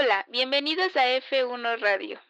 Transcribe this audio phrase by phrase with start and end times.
[0.00, 2.20] Hola, bienvenidos a F1 Radio.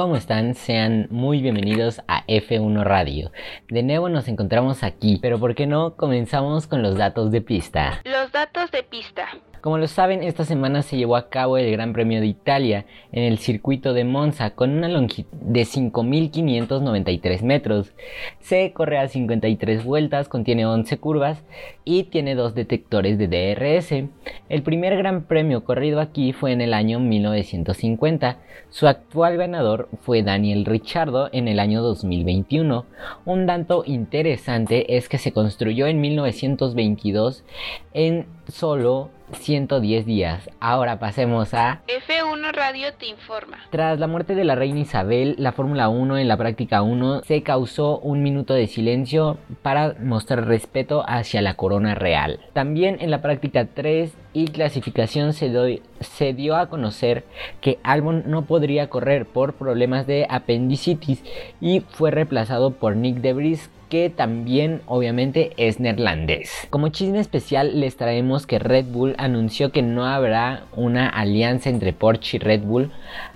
[0.00, 0.54] ¿Cómo están?
[0.54, 3.32] Sean muy bienvenidos a F1 Radio.
[3.68, 8.00] De nuevo nos encontramos aquí, pero ¿por qué no comenzamos con los datos de pista?
[8.06, 9.28] Los datos de pista.
[9.60, 13.24] Como lo saben, esta semana se llevó a cabo el Gran Premio de Italia en
[13.24, 17.92] el circuito de Monza con una longitud de 5.593 metros.
[18.38, 21.44] Se corre a 53 vueltas, contiene 11 curvas
[21.84, 24.08] y tiene dos detectores de DRS.
[24.48, 28.38] El primer Gran Premio corrido aquí fue en el año 1950.
[28.70, 32.86] Su actual ganador fue Daniel Ricciardo en el año 2021.
[33.24, 37.44] Un dato interesante es que se construyó en 1922
[37.92, 40.50] en solo 110 días.
[40.60, 43.58] Ahora pasemos a F1 Radio te informa.
[43.70, 47.42] Tras la muerte de la reina Isabel, la Fórmula 1 en la práctica 1 se
[47.42, 52.40] causó un minuto de silencio para mostrar respeto hacia la corona real.
[52.52, 57.24] También en la práctica 3 y clasificación se, se dio a conocer
[57.60, 61.22] que Albon no podría correr por problemas de apendicitis
[61.60, 66.50] y fue reemplazado por Nick DeVries que también obviamente es neerlandés.
[66.70, 71.92] Como chisme especial les traemos que Red Bull anunció que no habrá una alianza entre
[71.92, 72.90] Porsche y Red Bull.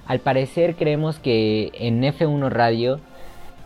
[0.07, 3.01] Al parecer creemos que en F1 Radio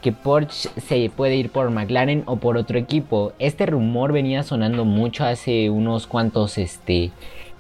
[0.03, 3.33] que Porsche se puede ir por McLaren o por otro equipo.
[3.39, 7.11] Este rumor venía sonando mucho hace unos cuantos este,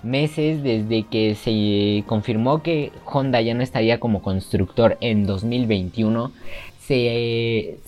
[0.03, 6.33] meses desde que se confirmó que Honda ya no estaría como constructor en 2021.
[6.81, 7.79] Se,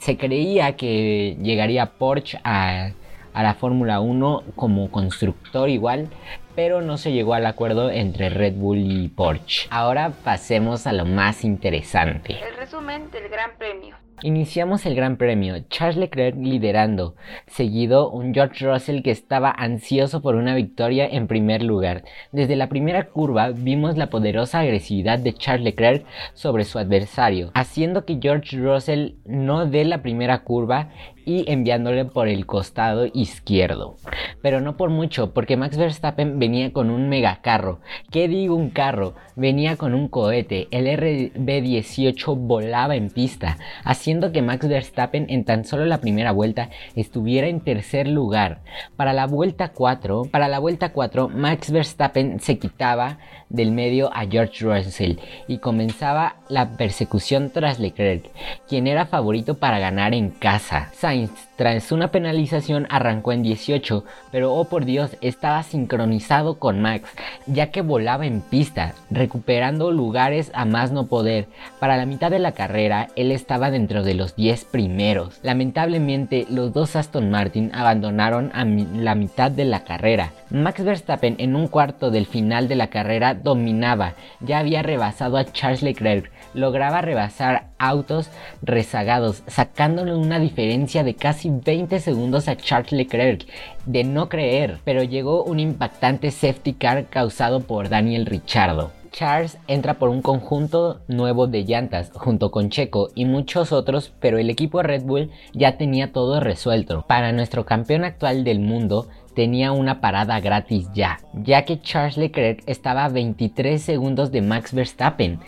[0.00, 2.90] se creía que llegaría Porsche a,
[3.34, 6.08] la Fórmula 1 como constructor igual,
[6.54, 9.68] pero no se llegó al acuerdo entre Red Bull y Porsche.
[9.70, 12.36] Ahora pasemos a lo más interesante.
[12.66, 13.94] Resumen del Gran Premio.
[14.22, 17.14] Iniciamos el Gran Premio, Charles Leclerc liderando,
[17.46, 22.02] seguido un George Russell que estaba ansioso por una victoria en primer lugar.
[22.32, 26.04] Desde la primera curva vimos la poderosa agresividad de Charles Leclerc
[26.34, 30.88] sobre su adversario, haciendo que George Russell no dé la primera curva
[31.24, 33.96] y enviándole por el costado izquierdo.
[34.42, 37.80] Pero no por mucho, porque Max Verstappen venía con un megacarro.
[38.10, 39.14] ¿Qué digo un carro?
[39.34, 40.68] Venía con un cohete.
[40.70, 46.70] El RB18 volaba en pista, haciendo que Max Verstappen en tan solo la primera vuelta
[46.94, 48.62] estuviera en tercer lugar.
[48.96, 54.26] Para la vuelta 4, para la vuelta 4 Max Verstappen se quitaba del medio a
[54.26, 58.30] George Russell y comenzaba la persecución tras Leclerc,
[58.68, 60.90] quien era favorito para ganar en casa.
[60.94, 67.08] Sainz, tras una penalización, arrancó en 18, pero oh por Dios, estaba sincronizado con Max,
[67.46, 71.48] ya que volaba en pista, recuperando lugares a más no poder.
[71.80, 75.38] Para la mitad de la carrera, él estaba dentro de los 10 primeros.
[75.42, 80.32] Lamentablemente, los dos Aston Martin abandonaron a la mitad de la carrera.
[80.50, 85.44] Max Verstappen en un cuarto del final de la carrera dominaba, ya había rebasado a
[85.44, 88.30] Charles Leclerc, lograba rebasar autos
[88.62, 93.46] rezagados, sacándole una diferencia de casi 20 segundos a Charles Leclerc,
[93.84, 98.90] de no creer, pero llegó un impactante safety car causado por Daniel Ricciardo.
[99.16, 104.36] Charles entra por un conjunto nuevo de llantas junto con Checo y muchos otros, pero
[104.36, 107.02] el equipo Red Bull ya tenía todo resuelto.
[107.08, 112.62] Para nuestro campeón actual del mundo, tenía una parada gratis ya, ya que Charles Leclerc
[112.66, 115.40] estaba a 23 segundos de Max Verstappen.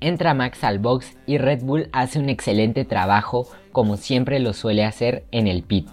[0.00, 4.84] Entra Max al box y Red Bull hace un excelente trabajo como siempre lo suele
[4.84, 5.88] hacer en el pit.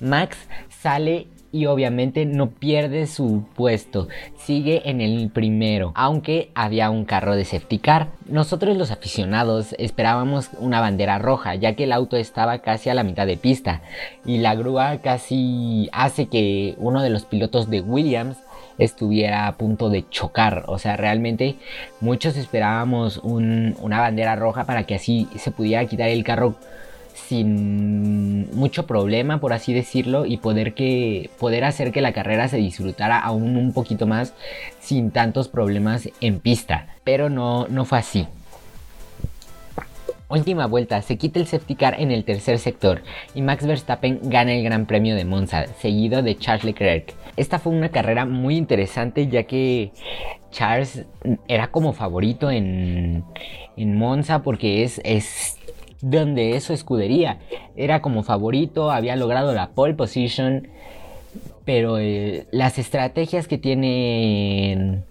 [0.00, 7.04] Max sale y obviamente no pierde su puesto, sigue en el primero, aunque había un
[7.04, 8.08] carro de safety car.
[8.26, 13.02] Nosotros los aficionados esperábamos una bandera roja, ya que el auto estaba casi a la
[13.02, 13.82] mitad de pista
[14.24, 18.38] y la grúa casi hace que uno de los pilotos de Williams
[18.80, 20.64] estuviera a punto de chocar.
[20.66, 21.56] O sea, realmente
[22.00, 26.56] muchos esperábamos una bandera roja para que así se pudiera quitar el carro
[27.14, 32.56] sin mucho problema, por así decirlo, y poder, que, poder hacer que la carrera se
[32.56, 34.34] disfrutara aún un poquito más
[34.80, 36.88] sin tantos problemas en pista.
[37.04, 38.26] Pero no, no fue así.
[40.30, 43.02] Última vuelta, se quita el safety car en el tercer sector
[43.34, 47.14] y Max Verstappen gana el Gran Premio de Monza, seguido de Charles Leclerc.
[47.36, 49.90] Esta fue una carrera muy interesante ya que
[50.52, 51.04] Charles
[51.48, 53.24] era como favorito en,
[53.76, 55.58] en Monza porque es, es
[56.00, 57.40] donde es su escudería.
[57.74, 60.68] Era como favorito, había logrado la pole position,
[61.64, 65.04] pero eh, las estrategias que tienen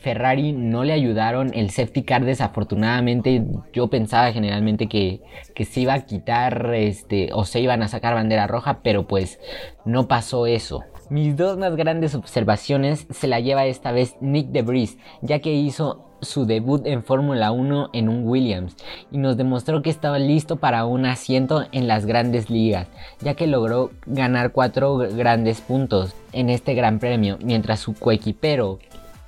[0.00, 1.52] Ferrari no le ayudaron.
[1.54, 5.20] El safety car desafortunadamente yo pensaba generalmente que,
[5.54, 9.38] que, se iba a quitar este, o se iban a sacar bandera roja, pero pues
[9.84, 10.82] no pasó eso.
[11.10, 16.10] Mis dos más grandes observaciones se la lleva esta vez Nick DeVries, ya que hizo
[16.22, 18.76] su debut en Fórmula 1 en un Williams
[19.10, 22.88] y nos demostró que estaba listo para un asiento en las grandes ligas,
[23.20, 28.78] ya que logró ganar cuatro grandes puntos en este gran premio, mientras su coequipero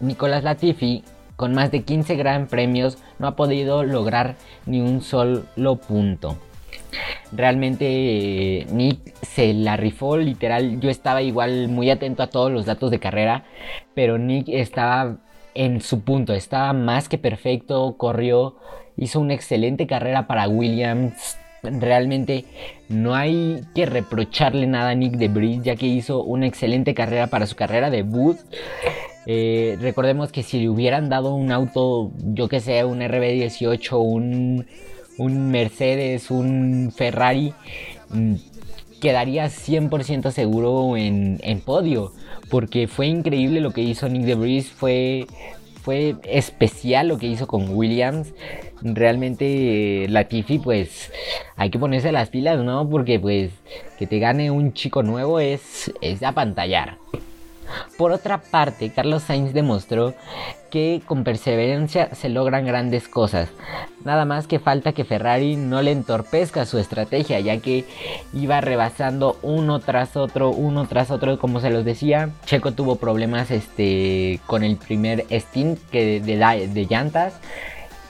[0.02, 1.04] Nicolás Latifi
[1.36, 6.36] con más de 15 gran premios no ha podido lograr ni un solo punto.
[7.32, 10.80] Realmente eh, Nick se la rifó literal.
[10.80, 13.44] Yo estaba igual muy atento a todos los datos de carrera,
[13.94, 15.16] pero Nick estaba
[15.54, 18.56] en su punto, estaba más que perfecto, corrió,
[18.96, 21.38] hizo una excelente carrera para Williams.
[21.62, 22.44] Realmente
[22.88, 27.46] no hay que reprocharle nada a Nick de ya que hizo una excelente carrera para
[27.46, 28.36] su carrera de debut.
[29.26, 34.66] Eh, recordemos que si le hubieran dado un auto, yo que sé, un RB18, un,
[35.18, 37.54] un Mercedes, un Ferrari,
[38.10, 38.34] mm,
[39.00, 42.12] quedaría 100% seguro en, en podio
[42.52, 45.26] porque fue increíble lo que hizo Nick DeVries, fue,
[45.80, 48.34] fue especial lo que hizo con Williams.
[48.82, 51.10] Realmente Latifi pues
[51.56, 52.86] hay que ponerse las pilas, ¿no?
[52.90, 53.52] Porque pues
[53.98, 56.98] que te gane un chico nuevo es, es apantallar.
[57.96, 60.14] Por otra parte, Carlos Sainz demostró
[60.70, 63.50] que con perseverancia se logran grandes cosas.
[64.04, 67.84] Nada más que falta que Ferrari no le entorpezca su estrategia, ya que
[68.32, 72.30] iba rebasando uno tras otro, uno tras otro, como se los decía.
[72.46, 77.34] Checo tuvo problemas este, con el primer stint que de, de llantas.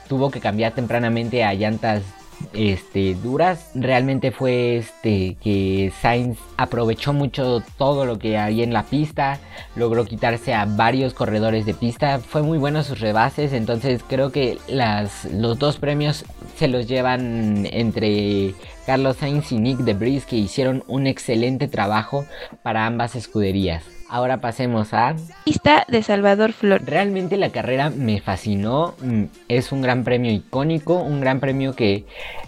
[0.07, 2.03] Tuvo que cambiar tempranamente a llantas
[2.53, 3.71] este, duras.
[3.75, 9.39] Realmente fue este, que Sainz aprovechó mucho todo lo que había en la pista,
[9.75, 14.57] logró quitarse a varios corredores de pista, fue muy bueno sus rebases, entonces creo que
[14.67, 16.25] las, los dos premios
[16.57, 18.53] se los llevan entre
[18.85, 22.25] Carlos Sainz y Nick de Debris que hicieron un excelente trabajo
[22.63, 23.83] para ambas escuderías.
[24.13, 25.15] Ahora pasemos a...
[25.43, 26.83] Pista de Salvador Flor.
[26.85, 28.93] Realmente la carrera me fascinó.
[29.01, 32.05] Mm, es un gran premio icónico, un gran premio que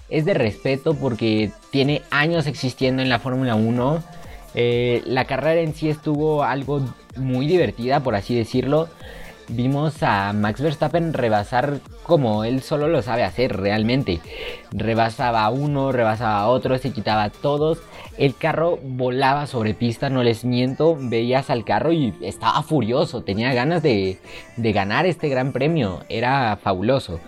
[0.08, 4.04] es de respeto porque tiene años existiendo en la Fórmula 1.
[4.54, 6.86] Eh, la carrera en sí estuvo algo
[7.18, 8.88] muy divertida, por así decirlo
[9.48, 14.20] vimos a Max Verstappen rebasar como él solo lo sabe hacer realmente.
[14.72, 17.82] Rebasaba a uno, rebasaba a otro, se quitaba todos.
[18.18, 20.98] El carro volaba sobre pista, no les miento.
[21.00, 24.20] Veías al carro y estaba furioso, tenía ganas de,
[24.58, 26.04] de ganar este gran premio.
[26.10, 27.20] Era fabuloso.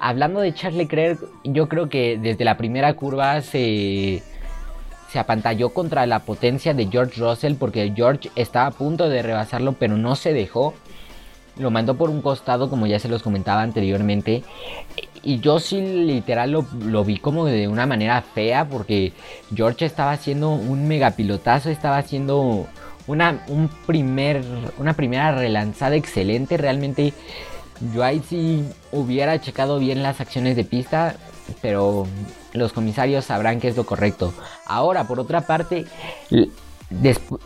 [0.00, 4.22] Hablando de Charles Leclerc, yo creo que desde la primera curva se
[5.14, 9.74] se apantalló contra la potencia de George Russell porque George estaba a punto de rebasarlo
[9.74, 10.74] pero no se dejó
[11.56, 14.42] lo mandó por un costado, como ya se los comentaba anteriormente.
[15.22, 19.12] Y yo sí literal lo, vi como de una manera fea porque
[19.54, 22.66] George estaba haciendo un megapilotazo, estaba haciendo
[23.06, 24.44] una, un primer,
[24.78, 26.56] una primera relanzada excelente.
[26.56, 27.14] Realmente
[27.94, 31.16] yo ahí sí hubiera checado bien las acciones de pista,
[31.62, 32.06] pero
[32.52, 34.34] los comisarios sabrán que es lo correcto.
[34.66, 35.86] Ahora, por otra parte,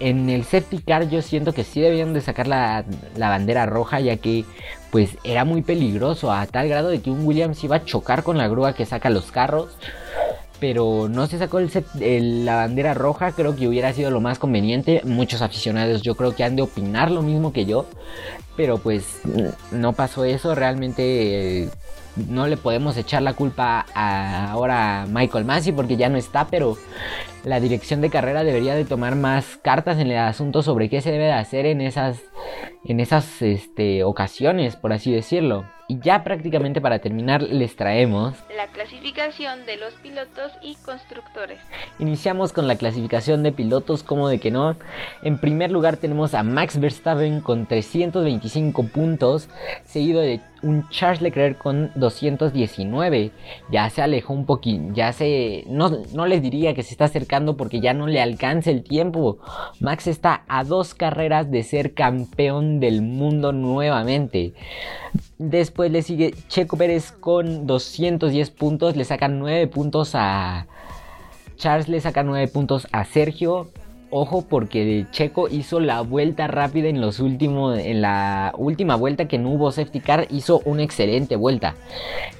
[0.01, 2.85] en el safety car yo siento que sí debían de sacar la,
[3.17, 4.45] bandera roja ya que
[4.91, 8.37] pues era muy peligroso a tal grado de que un Williams iba a chocar con
[8.39, 9.77] la grúa que saca los carros
[10.61, 15.03] pero no se sacó el, la bandera roja, creo que hubiera sido lo más conveniente.
[15.05, 17.87] Muchos aficionados yo creo que han de opinar lo mismo que yo,
[18.59, 19.21] pero pues
[19.71, 21.69] no pasó eso, realmente eh,
[22.29, 26.49] no le podemos echar la culpa a ahora a Michael Massey porque ya no está,
[26.49, 26.77] pero
[27.45, 31.13] la dirección de carrera debería de tomar más cartas en el asunto sobre qué se
[31.13, 32.21] debe de hacer en esas,
[32.85, 35.65] en esas este, ocasiones, por así decirlo.
[35.87, 41.61] Y ya prácticamente para terminar les traemos la clasificación de los pilotos y constructores.
[41.99, 44.77] Iniciamos con la clasificación de pilotos, como de que no.
[45.23, 48.48] En primer lugar tenemos a Max Verstappen con 325
[48.93, 49.49] puntos,
[49.85, 53.31] seguido de un Charles Leclerc con 219.
[53.71, 55.65] Ya se alejó un poquito, ya se...
[55.69, 59.39] No, no les diría que se está acercando porque ya no le alcanza el tiempo.
[59.81, 64.53] Max está a dos carreras de ser campeón del mundo nuevamente.
[65.39, 68.97] Después le sigue Checo Pérez con 210 puntos.
[68.97, 70.67] Le sacan 9 puntos a
[71.57, 73.69] Charles, le saca 9 puntos a Sergio.
[74.11, 79.37] Ojo porque Checo hizo la vuelta rápida en los últimos en la última vuelta que
[79.37, 81.75] no hubo safety car hizo una excelente vuelta.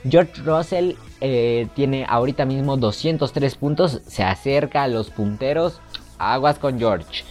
[0.09, 5.81] George Russell eh, tiene ahorita mismo 203 puntos, se acerca a los punteros.
[6.19, 7.23] Aguas con George.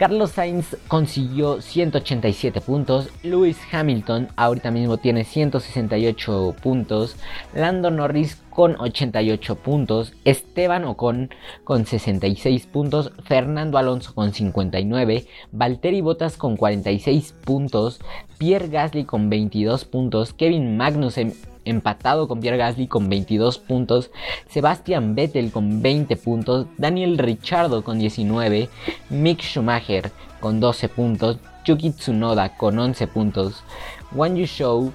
[0.00, 7.16] Carlos Sainz consiguió 187 puntos, Lewis Hamilton ahorita mismo tiene 168 puntos,
[7.54, 11.30] Lando Norris con 88 puntos, Esteban Ocon
[11.64, 18.00] con 66 puntos, Fernando Alonso con 59, Valtteri Bottas con 46 puntos,
[18.36, 21.32] Pierre Gasly con 22 puntos, Kevin Magnussen
[21.64, 24.10] empatado con Pierre Gasly con 22 puntos,
[24.50, 28.68] Sebastian Vettel con 20 puntos, Daniel Ricciardo con 19,
[29.08, 33.64] Mick Schumacher con 12 puntos, Yuki Tsunoda con 11 puntos,
[34.12, 34.92] Wang Yu Shou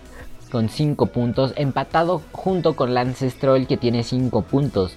[0.55, 4.95] con 5 puntos, empatado junto con Lance Stroll que tiene 5 puntos.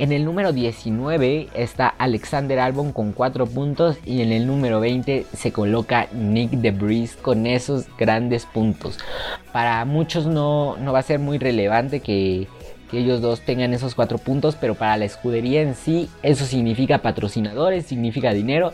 [0.00, 5.26] En el número 19 está Alexander Albon con 4 puntos y en el número 20
[5.32, 8.98] se coloca Nick DeBris con esos grandes puntos.
[9.52, 12.48] Para muchos no, no va a ser muy relevante que,
[12.90, 17.02] que ellos dos tengan esos 4 puntos, pero para la escudería en sí eso significa
[17.02, 18.72] patrocinadores, significa dinero,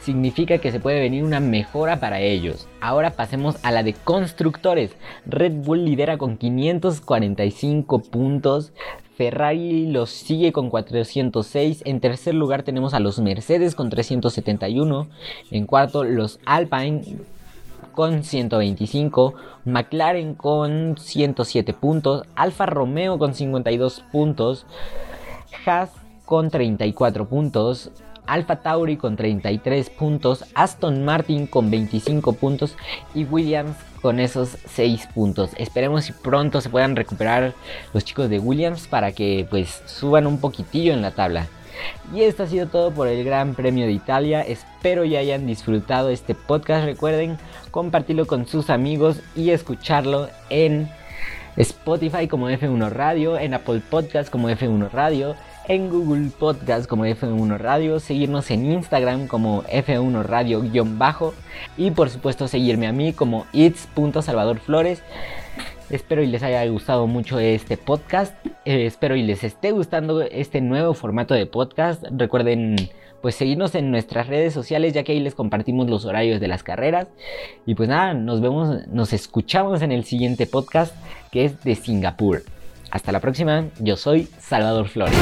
[0.00, 2.68] significa que se puede venir una mejora para ellos.
[2.80, 4.92] Ahora pasemos a la de constructores.
[5.26, 8.72] Red Bull lidera con 545 puntos,
[9.18, 11.82] Ferrari los sigue con 406.
[11.84, 15.08] En tercer lugar tenemos a los Mercedes con 371.
[15.50, 17.02] En cuarto los Alpine
[17.98, 19.34] con 125.
[19.64, 22.22] McLaren con 107 puntos.
[22.36, 24.66] Alfa Romeo con 52 puntos.
[25.66, 25.90] Haas
[26.24, 27.90] con 34 puntos.
[28.24, 32.76] Alfa Tauri con 33 puntos, Aston Martin con 25 puntos
[33.14, 35.50] y Williams con esos 6 puntos.
[35.56, 37.54] Esperemos si pronto se puedan recuperar
[37.92, 41.48] los chicos de Williams para que pues suban un poquitillo en la tabla.
[42.14, 44.42] Y esto ha sido todo por el Gran Premio de Italia.
[44.42, 46.84] Espero ya hayan disfrutado este podcast.
[46.84, 47.38] Recuerden
[47.70, 50.88] compartirlo con sus amigos y escucharlo en
[51.56, 55.34] Spotify como F1 Radio, en Apple Podcast como F1 Radio,
[55.66, 61.34] en Google Podcast como F1 Radio, seguirnos en Instagram como F1 Radio-bajo
[61.76, 65.02] y por supuesto seguirme a mí como its.salvadorflores.
[65.90, 68.34] Espero y les haya gustado mucho este podcast.
[68.64, 72.04] Eh, espero y les esté gustando este nuevo formato de podcast.
[72.10, 72.76] Recuerden
[73.22, 76.62] pues seguirnos en nuestras redes sociales ya que ahí les compartimos los horarios de las
[76.62, 77.08] carreras.
[77.64, 80.94] Y pues nada, nos vemos, nos escuchamos en el siguiente podcast
[81.32, 82.42] que es de Singapur.
[82.90, 85.16] Hasta la próxima, yo soy Salvador Flores.